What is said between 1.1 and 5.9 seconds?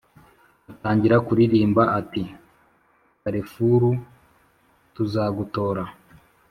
kuririmba ati"karefuru tuzagutora.............